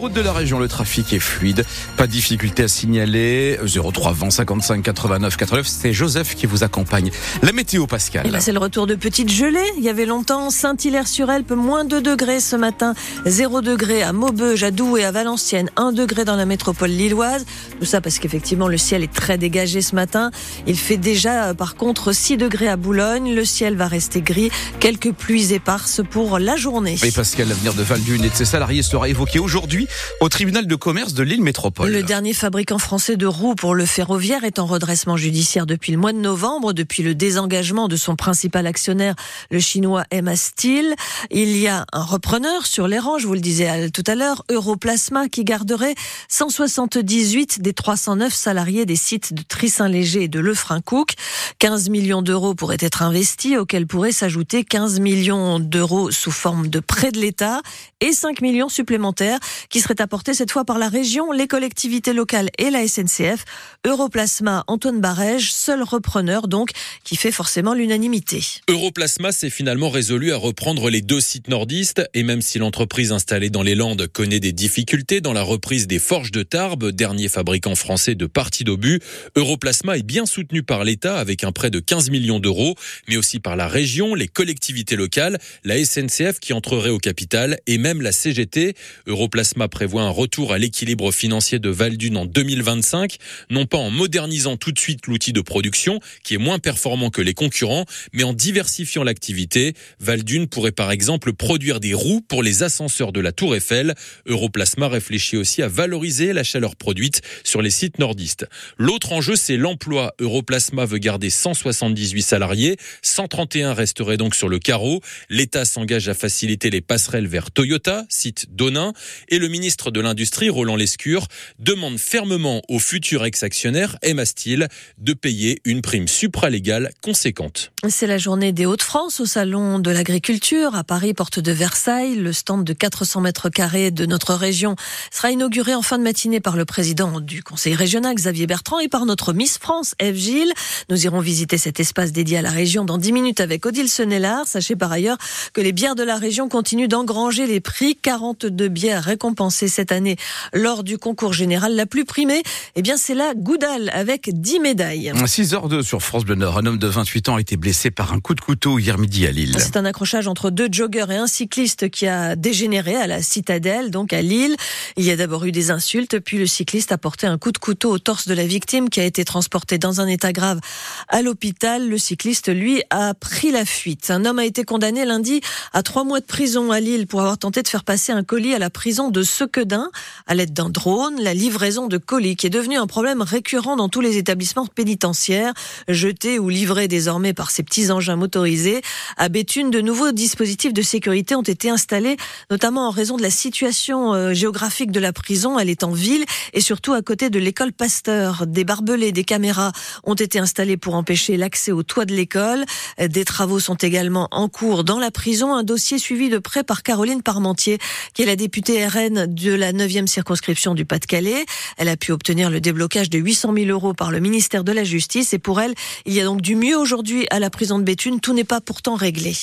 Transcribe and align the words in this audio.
routes 0.00 0.12
de 0.14 0.20
la 0.22 0.32
région, 0.32 0.58
le 0.58 0.66
trafic 0.66 1.12
est 1.12 1.20
fluide. 1.20 1.64
Pas 1.98 2.06
de 2.06 2.12
difficulté 2.12 2.62
à 2.64 2.68
signaler. 2.68 3.58
03 3.66 4.12
20 4.12 4.30
55 4.30 4.82
89 4.82 5.36
89. 5.36 5.66
C'est 5.66 5.92
Joseph 5.92 6.34
qui 6.34 6.46
vous 6.46 6.64
accompagne. 6.64 7.10
La 7.42 7.52
météo, 7.52 7.86
Pascal. 7.86 8.26
Et 8.26 8.30
là, 8.30 8.40
c'est 8.40 8.52
le 8.52 8.58
retour 8.58 8.86
de 8.86 8.94
petites 8.94 9.30
gelées. 9.30 9.58
Il 9.76 9.84
y 9.84 9.90
avait 9.90 10.06
longtemps 10.06 10.50
Saint-Hilaire-sur-Elpe, 10.50 11.50
moins 11.50 11.84
2 11.84 12.00
degrés 12.00 12.40
ce 12.40 12.56
matin. 12.56 12.94
0 13.26 13.60
degrés 13.60 14.02
à 14.02 14.12
Maubeuge, 14.14 14.64
à 14.64 14.70
Doue 14.70 14.96
et 14.96 15.04
à 15.04 15.12
Valenciennes. 15.12 15.70
1 15.76 15.92
degré 15.92 16.24
dans 16.24 16.36
la 16.36 16.46
métropole 16.46 16.90
lilloise. 16.90 17.44
Tout 17.78 17.84
ça 17.84 18.00
parce 18.00 18.18
qu'effectivement, 18.18 18.68
le 18.68 18.78
ciel 18.78 19.02
est 19.02 19.12
très 19.12 19.36
dégagé 19.36 19.82
ce 19.82 19.94
matin. 19.94 20.30
Il 20.66 20.78
fait 20.78 20.96
déjà, 20.96 21.52
par 21.52 21.76
contre, 21.76 22.12
6 22.12 22.38
degrés 22.38 22.68
à 22.68 22.76
Boulogne. 22.76 23.34
Le 23.34 23.44
ciel 23.44 23.76
va 23.76 23.86
rester 23.86 24.22
gris. 24.22 24.50
Quelques 24.80 25.12
pluies 25.12 25.52
éparses 25.52 26.00
pour 26.10 26.38
la 26.38 26.56
journée. 26.56 26.96
Et 27.02 27.10
Pascal, 27.10 27.48
l'avenir 27.48 27.74
de 27.74 27.82
Valdune 27.82 28.24
et 28.24 28.30
de 28.30 28.34
ses 28.34 28.46
salariés 28.46 28.82
sera 28.82 29.06
évoqué 29.06 29.38
aujourd'hui 29.38 29.88
au 30.20 30.28
tribunal 30.28 30.66
de 30.66 30.74
commerce 30.74 31.14
de 31.14 31.22
l'île 31.22 31.42
métropole. 31.42 31.90
Le 31.90 32.02
dernier 32.02 32.34
fabricant 32.34 32.78
français 32.78 33.16
de 33.16 33.26
roues 33.26 33.54
pour 33.54 33.74
le 33.74 33.86
ferroviaire 33.86 34.44
est 34.44 34.58
en 34.58 34.66
redressement 34.66 35.16
judiciaire 35.16 35.66
depuis 35.66 35.92
le 35.92 35.98
mois 35.98 36.12
de 36.12 36.18
novembre, 36.18 36.72
depuis 36.72 37.02
le 37.02 37.14
désengagement 37.14 37.88
de 37.88 37.96
son 37.96 38.16
principal 38.16 38.66
actionnaire, 38.66 39.14
le 39.50 39.58
chinois 39.58 40.04
MA 40.12 40.36
Steel. 40.36 40.94
Il 41.30 41.56
y 41.56 41.68
a 41.68 41.86
un 41.92 42.02
repreneur 42.02 42.66
sur 42.66 42.88
les 42.88 42.98
rangs, 42.98 43.18
je 43.18 43.26
vous 43.26 43.34
le 43.34 43.40
disais 43.40 43.90
tout 43.90 44.04
à 44.06 44.14
l'heure, 44.14 44.44
Europlasma, 44.50 45.28
qui 45.28 45.44
garderait 45.44 45.94
178 46.28 47.60
des 47.60 47.72
309 47.72 48.32
salariés 48.32 48.86
des 48.86 48.96
sites 48.96 49.34
de 49.34 49.42
Trissin-Léger 49.42 50.24
et 50.24 50.28
de 50.28 50.40
Lefrancouc. 50.40 51.14
15 51.58 51.88
millions 51.88 52.22
d'euros 52.22 52.54
pourraient 52.54 52.76
être 52.80 53.02
investis, 53.02 53.56
auxquels 53.56 53.86
pourraient 53.86 54.12
s'ajouter 54.12 54.64
15 54.64 55.00
millions 55.00 55.58
d'euros 55.58 56.10
sous 56.10 56.30
forme 56.30 56.68
de 56.68 56.80
prêt 56.80 57.12
de 57.12 57.18
l'État 57.18 57.60
et 58.00 58.12
5 58.12 58.40
millions 58.40 58.68
supplémentaires 58.68 59.38
qui 59.68 59.79
seraient 59.80 60.00
apportés 60.00 60.34
cette 60.34 60.50
fois 60.50 60.64
par 60.64 60.78
la 60.78 60.88
région, 60.88 61.32
les 61.32 61.46
collectivités 61.46 62.12
locales 62.12 62.50
et 62.58 62.70
la 62.70 62.86
SNCF. 62.86 63.44
Europlasma, 63.86 64.64
Antoine 64.66 65.00
Barège, 65.00 65.52
seul 65.52 65.82
repreneur 65.82 66.48
donc, 66.48 66.70
qui 67.04 67.16
fait 67.16 67.32
forcément 67.32 67.74
l'unanimité. 67.74 68.42
Europlasma 68.68 69.32
s'est 69.32 69.50
finalement 69.50 69.90
résolu 69.90 70.32
à 70.32 70.36
reprendre 70.36 70.90
les 70.90 71.02
deux 71.02 71.20
sites 71.20 71.48
nordistes 71.48 72.02
et 72.14 72.22
même 72.22 72.42
si 72.42 72.58
l'entreprise 72.58 73.12
installée 73.12 73.50
dans 73.50 73.62
les 73.62 73.74
Landes 73.74 74.06
connaît 74.06 74.40
des 74.40 74.52
difficultés 74.52 75.20
dans 75.20 75.32
la 75.32 75.42
reprise 75.42 75.86
des 75.86 75.98
forges 75.98 76.32
de 76.32 76.42
Tarbes, 76.42 76.90
dernier 76.90 77.28
fabricant 77.28 77.74
français 77.74 78.14
de 78.14 78.26
parties 78.26 78.64
d'obus, 78.64 79.00
Europlasma 79.36 79.96
est 79.96 80.02
bien 80.02 80.26
soutenu 80.26 80.62
par 80.62 80.84
l'État 80.84 81.18
avec 81.18 81.44
un 81.44 81.52
prêt 81.52 81.70
de 81.70 81.80
15 81.80 82.10
millions 82.10 82.40
d'euros, 82.40 82.74
mais 83.08 83.16
aussi 83.16 83.40
par 83.40 83.56
la 83.56 83.68
région, 83.68 84.14
les 84.14 84.28
collectivités 84.28 84.96
locales, 84.96 85.38
la 85.64 85.82
SNCF 85.82 86.40
qui 86.40 86.52
entrerait 86.52 86.90
au 86.90 86.98
capital 86.98 87.58
et 87.66 87.78
même 87.78 88.02
la 88.02 88.12
CGT. 88.12 88.74
Europlasma 89.06 89.68
prévoit 89.70 90.02
un 90.02 90.10
retour 90.10 90.52
à 90.52 90.58
l'équilibre 90.58 91.12
financier 91.12 91.58
de 91.58 91.70
Valdune 91.70 92.18
en 92.18 92.26
2025, 92.26 93.16
non 93.48 93.64
pas 93.64 93.78
en 93.78 93.90
modernisant 93.90 94.58
tout 94.58 94.72
de 94.72 94.78
suite 94.78 95.06
l'outil 95.06 95.32
de 95.32 95.40
production, 95.40 96.00
qui 96.22 96.34
est 96.34 96.38
moins 96.38 96.58
performant 96.58 97.08
que 97.08 97.22
les 97.22 97.32
concurrents, 97.32 97.86
mais 98.12 98.24
en 98.24 98.34
diversifiant 98.34 99.04
l'activité. 99.04 99.74
Valdune 99.98 100.48
pourrait 100.48 100.72
par 100.72 100.90
exemple 100.90 101.32
produire 101.32 101.80
des 101.80 101.94
roues 101.94 102.20
pour 102.20 102.42
les 102.42 102.62
ascenseurs 102.62 103.12
de 103.12 103.20
la 103.20 103.32
Tour 103.32 103.56
Eiffel. 103.56 103.94
Europlasma 104.26 104.88
réfléchit 104.88 105.38
aussi 105.38 105.62
à 105.62 105.68
valoriser 105.68 106.32
la 106.32 106.44
chaleur 106.44 106.76
produite 106.76 107.22
sur 107.44 107.62
les 107.62 107.70
sites 107.70 107.98
nordistes. 107.98 108.46
L'autre 108.76 109.12
enjeu, 109.12 109.36
c'est 109.36 109.56
l'emploi. 109.56 110.14
Europlasma 110.18 110.84
veut 110.84 110.98
garder 110.98 111.30
178 111.30 112.22
salariés, 112.22 112.76
131 113.02 113.74
resteraient 113.74 114.16
donc 114.16 114.34
sur 114.34 114.48
le 114.48 114.58
carreau. 114.58 115.00
L'État 115.28 115.64
s'engage 115.64 116.08
à 116.08 116.14
faciliter 116.14 116.70
les 116.70 116.80
passerelles 116.80 117.26
vers 117.26 117.50
Toyota, 117.50 118.04
site 118.08 118.46
d'Onin, 118.50 118.92
et 119.28 119.38
le 119.38 119.48
ministre 119.60 119.90
de 119.90 120.00
l'Industrie, 120.00 120.48
Roland 120.48 120.74
Lescure, 120.74 121.26
demande 121.58 121.98
fermement 121.98 122.62
au 122.70 122.78
futur 122.78 123.26
ex-actionnaire 123.26 123.98
Emma 124.00 124.24
Steel 124.24 124.68
de 124.96 125.12
payer 125.12 125.60
une 125.66 125.82
prime 125.82 126.08
supralégale 126.08 126.92
conséquente. 127.02 127.70
C'est 127.86 128.06
la 128.06 128.16
journée 128.16 128.52
des 128.52 128.64
Hauts-de-France 128.64 129.20
au 129.20 129.26
Salon 129.26 129.78
de 129.78 129.90
l'Agriculture 129.90 130.74
à 130.74 130.82
Paris, 130.82 131.12
porte 131.12 131.40
de 131.40 131.52
Versailles. 131.52 132.14
Le 132.14 132.32
stand 132.32 132.64
de 132.64 132.72
400 132.72 133.20
mètres 133.20 133.50
carrés 133.50 133.90
de 133.90 134.06
notre 134.06 134.32
région 134.32 134.76
sera 135.10 135.30
inauguré 135.30 135.74
en 135.74 135.82
fin 135.82 135.98
de 135.98 136.04
matinée 136.04 136.40
par 136.40 136.56
le 136.56 136.64
président 136.64 137.20
du 137.20 137.42
Conseil 137.42 137.74
régional, 137.74 138.14
Xavier 138.14 138.46
Bertrand, 138.46 138.78
et 138.78 138.88
par 138.88 139.04
notre 139.04 139.34
Miss 139.34 139.58
France, 139.58 139.94
Eve 139.98 140.16
Gilles. 140.16 140.54
Nous 140.88 141.04
irons 141.04 141.20
visiter 141.20 141.58
cet 141.58 141.80
espace 141.80 142.12
dédié 142.12 142.38
à 142.38 142.42
la 142.42 142.50
région 142.50 142.86
dans 142.86 142.96
10 142.96 143.12
minutes 143.12 143.40
avec 143.40 143.66
Odile 143.66 143.90
Senellard. 143.90 144.46
Sachez 144.46 144.74
par 144.74 144.90
ailleurs 144.90 145.18
que 145.52 145.60
les 145.60 145.72
bières 145.72 145.96
de 145.96 146.02
la 146.02 146.16
région 146.16 146.48
continuent 146.48 146.88
d'engranger 146.88 147.46
les 147.46 147.60
prix. 147.60 147.94
42 148.00 148.68
bières 148.68 149.04
récompensées 149.04 149.49
cette 149.50 149.92
année 149.92 150.16
lors 150.52 150.84
du 150.84 150.98
concours 150.98 151.32
général. 151.32 151.74
La 151.74 151.86
plus 151.86 152.04
primée, 152.04 152.42
eh 152.76 152.82
bien, 152.82 152.96
c'est 152.96 153.14
la 153.14 153.34
Goudal 153.34 153.90
avec 153.92 154.30
10 154.32 154.60
médailles. 154.60 155.12
6h02 155.14 155.82
sur 155.82 156.02
France 156.02 156.24
Bleu 156.24 156.34
Nord. 156.34 156.58
Un 156.58 156.66
homme 156.66 156.78
de 156.78 156.86
28 156.86 157.28
ans 157.28 157.36
a 157.36 157.40
été 157.40 157.56
blessé 157.56 157.90
par 157.90 158.12
un 158.12 158.20
coup 158.20 158.34
de 158.34 158.40
couteau 158.40 158.78
hier 158.78 158.98
midi 158.98 159.26
à 159.26 159.30
Lille. 159.30 159.56
C'est 159.58 159.76
un 159.76 159.84
accrochage 159.84 160.28
entre 160.28 160.50
deux 160.50 160.68
joggeurs 160.70 161.10
et 161.10 161.16
un 161.16 161.26
cycliste 161.26 161.90
qui 161.90 162.06
a 162.06 162.36
dégénéré 162.36 162.96
à 162.96 163.06
la 163.06 163.22
citadelle, 163.22 163.90
donc 163.90 164.12
à 164.12 164.22
Lille. 164.22 164.56
Il 164.96 165.04
y 165.04 165.10
a 165.10 165.16
d'abord 165.16 165.44
eu 165.44 165.52
des 165.52 165.70
insultes, 165.70 166.18
puis 166.18 166.38
le 166.38 166.46
cycliste 166.46 166.92
a 166.92 166.98
porté 166.98 167.26
un 167.26 167.38
coup 167.38 167.52
de 167.52 167.58
couteau 167.58 167.90
au 167.90 167.98
torse 167.98 168.28
de 168.28 168.34
la 168.34 168.46
victime 168.46 168.90
qui 168.90 169.00
a 169.00 169.04
été 169.04 169.24
transporté 169.24 169.78
dans 169.78 170.00
un 170.00 170.06
état 170.06 170.32
grave 170.32 170.60
à 171.08 171.22
l'hôpital. 171.22 171.88
Le 171.88 171.98
cycliste, 171.98 172.48
lui, 172.48 172.82
a 172.90 173.14
pris 173.14 173.50
la 173.50 173.64
fuite. 173.64 174.10
Un 174.10 174.24
homme 174.24 174.38
a 174.38 174.44
été 174.44 174.64
condamné 174.64 175.04
lundi 175.04 175.40
à 175.72 175.82
trois 175.82 176.04
mois 176.04 176.20
de 176.20 176.26
prison 176.26 176.70
à 176.70 176.80
Lille 176.80 177.06
pour 177.06 177.20
avoir 177.20 177.38
tenté 177.38 177.62
de 177.62 177.68
faire 177.68 177.84
passer 177.84 178.12
un 178.12 178.22
colis 178.22 178.54
à 178.54 178.58
la 178.58 178.70
prison 178.70 179.10
de 179.10 179.22
Sequedin 179.40 179.90
à 180.26 180.34
l'aide 180.34 180.52
d'un 180.52 180.68
drone. 180.68 181.18
La 181.18 181.32
livraison 181.32 181.86
de 181.86 181.96
colis 181.96 182.36
qui 182.36 182.46
est 182.46 182.50
devenue 182.50 182.76
un 182.76 182.86
problème 182.86 183.22
récurrent 183.22 183.74
dans 183.74 183.88
tous 183.88 184.02
les 184.02 184.18
établissements 184.18 184.66
pénitentiaires, 184.66 185.54
jetés 185.88 186.38
ou 186.38 186.50
livrés 186.50 186.88
désormais 186.88 187.32
par 187.32 187.50
ces 187.50 187.62
petits 187.62 187.90
engins 187.90 188.16
motorisés. 188.16 188.82
À 189.16 189.30
Béthune, 189.30 189.70
de 189.70 189.80
nouveaux 189.80 190.12
dispositifs 190.12 190.74
de 190.74 190.82
sécurité 190.82 191.34
ont 191.36 191.42
été 191.42 191.70
installés, 191.70 192.18
notamment 192.50 192.86
en 192.86 192.90
raison 192.90 193.16
de 193.16 193.22
la 193.22 193.30
situation 193.30 194.12
euh, 194.12 194.34
géographique 194.34 194.92
de 194.92 195.00
la 195.00 195.14
prison. 195.14 195.58
Elle 195.58 195.70
est 195.70 195.84
en 195.84 195.92
ville 195.92 196.26
et 196.52 196.60
surtout 196.60 196.92
à 196.92 197.00
côté 197.00 197.30
de 197.30 197.38
l'école 197.38 197.72
Pasteur. 197.72 198.46
Des 198.46 198.64
barbelés, 198.64 199.12
des 199.12 199.24
caméras 199.24 199.72
ont 200.04 200.14
été 200.14 200.38
installés 200.38 200.76
pour 200.76 200.96
empêcher 200.96 201.38
l'accès 201.38 201.72
au 201.72 201.82
toit 201.82 202.04
de 202.04 202.12
l'école. 202.12 202.66
Des 202.98 203.24
travaux 203.24 203.58
sont 203.58 203.76
également 203.76 204.28
en 204.32 204.50
cours 204.50 204.84
dans 204.84 204.98
la 204.98 205.10
prison. 205.10 205.54
Un 205.54 205.62
dossier 205.62 205.98
suivi 205.98 206.28
de 206.28 206.38
près 206.38 206.62
par 206.62 206.82
Caroline 206.82 207.22
Parmentier, 207.22 207.78
qui 208.12 208.20
est 208.20 208.26
la 208.26 208.36
députée 208.36 208.86
RN 208.86 209.19
de 209.26 209.52
la 209.52 209.72
9e 209.72 210.06
circonscription 210.06 210.74
du 210.74 210.84
Pas-de-Calais. 210.84 211.44
Elle 211.76 211.88
a 211.88 211.96
pu 211.96 212.12
obtenir 212.12 212.50
le 212.50 212.60
déblocage 212.60 213.10
de 213.10 213.18
800 213.18 213.54
000 213.54 213.66
euros 213.70 213.94
par 213.94 214.10
le 214.10 214.20
ministère 214.20 214.64
de 214.64 214.72
la 214.72 214.84
Justice. 214.84 215.32
Et 215.34 215.38
pour 215.38 215.60
elle, 215.60 215.74
il 216.06 216.12
y 216.14 216.20
a 216.20 216.24
donc 216.24 216.40
du 216.40 216.56
mieux 216.56 216.76
aujourd'hui 216.76 217.26
à 217.30 217.38
la 217.38 217.50
prison 217.50 217.78
de 217.78 217.84
Béthune. 217.84 218.20
Tout 218.20 218.34
n'est 218.34 218.44
pas 218.44 218.60
pourtant 218.60 218.94
réglé. 218.94 219.34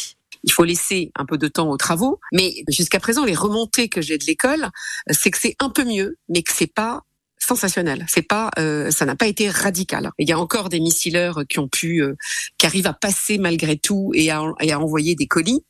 Il 0.44 0.52
faut 0.52 0.64
laisser 0.64 1.12
un 1.16 1.26
peu 1.26 1.38
de 1.38 1.48
temps 1.48 1.70
aux 1.70 1.78
travaux, 1.78 2.20
mais 2.32 2.64
jusqu'à 2.70 3.00
présent, 3.00 3.26
les 3.26 3.36
remontées 3.36 3.90
que 3.90 4.02
j'ai 4.02 4.18
de 4.18 4.26
l'école, 4.26 4.70
c'est 5.10 5.32
que 5.32 5.38
c'est 5.40 5.56
un 5.60 5.70
peu 5.70 5.84
mieux, 5.84 6.18
mais 6.30 6.44
que 6.44 6.52
c'est 6.54 6.72
pas 6.72 7.04
sensationnel. 7.40 8.06
C'est 8.08 8.22
pas, 8.22 8.50
euh, 8.60 8.92
ça 8.92 9.06
n'a 9.06 9.16
pas 9.16 9.28
été 9.28 9.50
radical. 9.50 10.12
Il 10.18 10.28
y 10.28 10.32
a 10.32 10.40
encore 10.40 10.70
des 10.70 10.80
missileurs 10.80 11.44
qui 11.48 11.60
ont 11.60 11.68
pu, 11.68 12.02
euh, 12.02 12.16
qui 12.58 12.66
arrivent 12.66 12.88
à 12.88 12.94
passer 12.94 13.38
malgré 13.38 13.78
tout 13.78 14.12
et 14.14 14.32
à, 14.32 14.42
et 14.62 14.72
à 14.72 14.80
envoyer 14.80 15.16
des 15.16 15.28
colis 15.28 15.64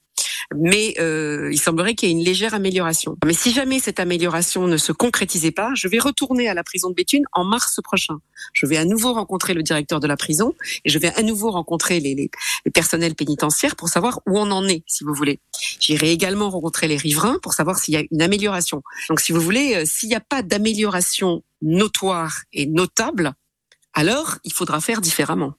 mais 0.55 0.95
euh, 0.99 1.49
il 1.51 1.59
semblerait 1.59 1.95
qu'il 1.95 2.09
y 2.09 2.11
ait 2.11 2.15
une 2.15 2.23
légère 2.23 2.53
amélioration. 2.53 3.17
Mais 3.25 3.33
si 3.33 3.51
jamais 3.51 3.79
cette 3.79 3.99
amélioration 3.99 4.67
ne 4.67 4.77
se 4.77 4.91
concrétisait 4.91 5.51
pas, 5.51 5.71
je 5.75 5.87
vais 5.87 5.99
retourner 5.99 6.47
à 6.47 6.53
la 6.53 6.63
prison 6.63 6.89
de 6.89 6.95
Béthune 6.95 7.23
en 7.33 7.43
mars 7.43 7.79
prochain. 7.83 8.19
Je 8.53 8.65
vais 8.65 8.77
à 8.77 8.85
nouveau 8.85 9.13
rencontrer 9.13 9.53
le 9.53 9.63
directeur 9.63 9.99
de 9.99 10.07
la 10.07 10.17
prison 10.17 10.53
et 10.85 10.89
je 10.89 10.99
vais 10.99 11.13
à 11.15 11.23
nouveau 11.23 11.51
rencontrer 11.51 11.99
les, 11.99 12.15
les, 12.15 12.29
les 12.65 12.71
personnels 12.71 13.15
pénitentiaires 13.15 13.75
pour 13.75 13.89
savoir 13.89 14.19
où 14.27 14.37
on 14.37 14.51
en 14.51 14.67
est, 14.67 14.83
si 14.87 15.03
vous 15.03 15.13
voulez. 15.13 15.39
J'irai 15.79 16.11
également 16.11 16.49
rencontrer 16.49 16.87
les 16.87 16.97
riverains 16.97 17.39
pour 17.41 17.53
savoir 17.53 17.77
s'il 17.79 17.93
y 17.93 17.97
a 17.97 18.03
une 18.11 18.21
amélioration. 18.21 18.83
Donc, 19.09 19.19
si 19.19 19.31
vous 19.31 19.41
voulez, 19.41 19.75
euh, 19.75 19.85
s'il 19.85 20.09
n'y 20.09 20.15
a 20.15 20.19
pas 20.19 20.41
d'amélioration 20.41 21.43
notoire 21.61 22.41
et 22.53 22.65
notable, 22.65 23.33
alors 23.93 24.37
il 24.43 24.53
faudra 24.53 24.79
faire 24.81 25.01
différemment. 25.01 25.53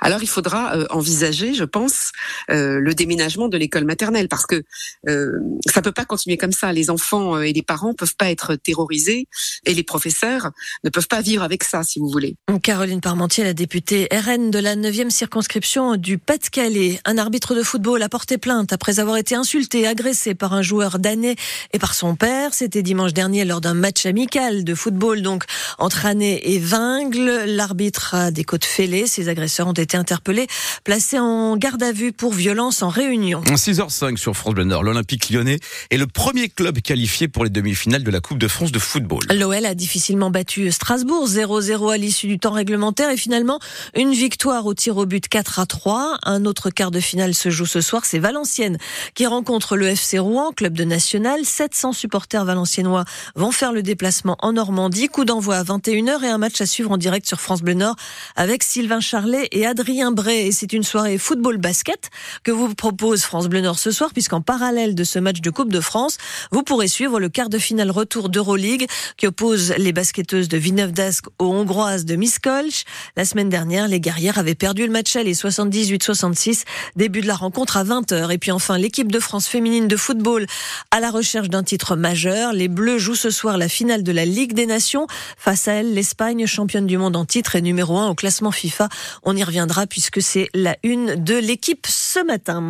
Alors 0.00 0.22
il 0.22 0.28
faudra 0.28 0.76
euh, 0.76 0.86
envisager, 0.90 1.54
je 1.54 1.64
pense, 1.64 2.12
euh, 2.50 2.78
le 2.80 2.94
déménagement 2.94 3.48
de 3.48 3.56
l'école 3.56 3.84
maternelle 3.84 4.28
parce 4.28 4.46
que 4.46 4.62
euh, 5.08 5.32
ça 5.66 5.82
peut 5.82 5.92
pas 5.92 6.04
continuer 6.04 6.36
comme 6.36 6.52
ça. 6.52 6.72
Les 6.72 6.90
enfants 6.90 7.36
euh, 7.36 7.42
et 7.42 7.52
les 7.52 7.62
parents 7.62 7.94
peuvent 7.94 8.16
pas 8.16 8.30
être 8.30 8.56
terrorisés 8.56 9.28
et 9.64 9.74
les 9.74 9.82
professeurs 9.82 10.50
ne 10.84 10.90
peuvent 10.90 11.08
pas 11.08 11.20
vivre 11.20 11.42
avec 11.42 11.64
ça, 11.64 11.82
si 11.82 11.98
vous 11.98 12.08
voulez. 12.08 12.36
Caroline 12.62 13.00
Parmentier, 13.00 13.44
la 13.44 13.54
députée 13.54 14.08
RN 14.12 14.50
de 14.50 14.58
la 14.58 14.76
9e 14.76 15.10
circonscription 15.10 15.96
du 15.96 16.18
Pas-de-Calais. 16.18 17.00
Un 17.04 17.18
arbitre 17.18 17.54
de 17.54 17.62
football 17.62 18.02
a 18.02 18.08
porté 18.08 18.38
plainte 18.38 18.72
après 18.72 19.00
avoir 19.00 19.16
été 19.16 19.34
insulté, 19.34 19.86
agressé 19.86 20.34
par 20.34 20.52
un 20.52 20.62
joueur 20.62 20.98
d'année 20.98 21.36
et 21.72 21.78
par 21.78 21.94
son 21.94 22.16
père. 22.16 22.54
C'était 22.54 22.82
dimanche 22.82 23.12
dernier 23.12 23.44
lors 23.44 23.60
d'un 23.60 23.74
match 23.74 24.06
amical 24.06 24.64
de 24.64 24.74
football 24.74 25.22
donc 25.22 25.44
entre 25.78 26.06
Année 26.06 26.52
et 26.52 26.58
Vingles. 26.58 27.44
L'arbitre 27.46 28.14
a 28.14 28.30
des 28.30 28.44
côtes 28.44 28.64
fêlées. 28.64 29.06
Ses 29.06 29.28
agresseurs 29.28 29.67
ont 29.68 29.72
été 29.72 29.96
interpellés, 29.96 30.46
placés 30.84 31.18
en 31.18 31.56
garde 31.56 31.82
à 31.82 31.92
vue 31.92 32.12
pour 32.12 32.32
violence 32.32 32.82
en 32.82 32.88
réunion. 32.88 33.42
6h05 33.42 34.16
sur 34.16 34.36
France 34.36 34.54
Bleu 34.54 34.64
Nord. 34.64 34.82
L'Olympique 34.82 35.30
lyonnais 35.30 35.58
est 35.90 35.96
le 35.96 36.06
premier 36.06 36.48
club 36.48 36.80
qualifié 36.80 37.28
pour 37.28 37.44
les 37.44 37.50
demi-finales 37.50 38.02
de 38.02 38.10
la 38.10 38.20
Coupe 38.20 38.38
de 38.38 38.48
France 38.48 38.72
de 38.72 38.78
football. 38.78 39.20
L'OL 39.30 39.66
a 39.66 39.74
difficilement 39.74 40.30
battu 40.30 40.70
Strasbourg 40.70 41.28
0-0 41.28 41.92
à 41.92 41.96
l'issue 41.96 42.26
du 42.26 42.38
temps 42.38 42.52
réglementaire 42.52 43.10
et 43.10 43.16
finalement 43.16 43.58
une 43.94 44.12
victoire 44.12 44.66
au 44.66 44.74
tir 44.74 44.96
au 44.96 45.06
but 45.06 45.28
4 45.28 45.58
à 45.58 45.66
3. 45.66 46.18
Un 46.24 46.44
autre 46.44 46.70
quart 46.70 46.90
de 46.90 47.00
finale 47.00 47.34
se 47.34 47.50
joue 47.50 47.66
ce 47.66 47.80
soir, 47.80 48.04
c'est 48.04 48.18
Valenciennes 48.18 48.78
qui 49.14 49.26
rencontre 49.26 49.76
le 49.76 49.86
FC 49.86 50.18
Rouen, 50.18 50.52
club 50.52 50.74
de 50.74 50.84
national. 50.84 51.44
700 51.44 51.92
supporters 51.92 52.44
valenciennois 52.44 53.04
vont 53.34 53.52
faire 53.52 53.72
le 53.72 53.82
déplacement 53.82 54.36
en 54.40 54.52
Normandie. 54.52 55.08
Coup 55.08 55.24
d'envoi 55.24 55.56
à 55.56 55.64
21h 55.64 56.24
et 56.24 56.28
un 56.28 56.38
match 56.38 56.60
à 56.60 56.66
suivre 56.66 56.90
en 56.90 56.96
direct 56.96 57.26
sur 57.26 57.40
France 57.40 57.62
Bleu 57.62 57.74
Nord 57.74 57.96
avec 58.36 58.62
Sylvain 58.62 59.00
Charlet 59.00 59.48
et 59.52 59.57
Adrien 59.66 60.12
Bray. 60.12 60.48
Et 60.48 60.52
c'est 60.52 60.72
une 60.72 60.82
soirée 60.82 61.18
football 61.18 61.58
basket 61.58 62.10
que 62.42 62.50
vous 62.50 62.74
propose 62.74 63.22
France 63.22 63.48
Bleu 63.48 63.60
Nord 63.60 63.78
ce 63.78 63.90
soir 63.90 64.10
puisqu'en 64.12 64.40
parallèle 64.40 64.94
de 64.94 65.04
ce 65.04 65.18
match 65.18 65.40
de 65.40 65.50
Coupe 65.50 65.72
de 65.72 65.80
France, 65.80 66.18
vous 66.50 66.62
pourrez 66.62 66.88
suivre 66.88 67.20
le 67.20 67.28
quart 67.28 67.48
de 67.48 67.58
finale 67.58 67.90
retour 67.90 68.28
d'Euroleague 68.28 68.86
qui 69.16 69.26
oppose 69.26 69.74
les 69.78 69.92
basketteuses 69.92 70.48
de 70.48 70.56
Villeneuve 70.56 70.92
d'Ascq 70.92 71.26
aux 71.38 71.46
Hongroises 71.52 72.04
de 72.04 72.16
Miskolc. 72.16 72.84
La 73.16 73.24
semaine 73.24 73.48
dernière, 73.48 73.88
les 73.88 74.00
guerrières 74.00 74.38
avaient 74.38 74.54
perdu 74.54 74.86
le 74.86 74.92
match 74.92 75.16
aller 75.16 75.34
78-66. 75.34 76.64
Début 76.96 77.20
de 77.20 77.26
la 77.26 77.36
rencontre 77.36 77.76
à 77.76 77.84
20h. 77.84 78.30
Et 78.32 78.38
puis 78.38 78.50
enfin, 78.50 78.78
l'équipe 78.78 79.10
de 79.10 79.20
France 79.20 79.46
féminine 79.48 79.88
de 79.88 79.96
football 79.96 80.46
à 80.90 81.00
la 81.00 81.10
recherche 81.10 81.48
d'un 81.48 81.62
titre 81.62 81.96
majeur. 81.96 82.52
Les 82.52 82.68
Bleus 82.68 82.98
jouent 82.98 83.14
ce 83.14 83.30
soir 83.30 83.58
la 83.58 83.68
finale 83.68 84.02
de 84.02 84.12
la 84.12 84.24
Ligue 84.24 84.52
des 84.52 84.66
Nations. 84.66 85.06
Face 85.36 85.68
à 85.68 85.72
elle, 85.74 85.94
l'Espagne, 85.94 86.46
championne 86.46 86.86
du 86.86 86.98
monde 86.98 87.16
en 87.16 87.24
titre 87.24 87.56
et 87.56 87.62
numéro 87.62 87.98
1 87.98 88.08
au 88.08 88.14
classement 88.14 88.50
FIFA. 88.50 88.88
On 89.22 89.36
y 89.36 89.44
reviendra 89.48 89.86
puisque 89.86 90.20
c'est 90.20 90.48
la 90.54 90.76
une 90.82 91.24
de 91.24 91.34
l'équipe 91.34 91.86
ce 91.86 92.22
matin. 92.24 92.60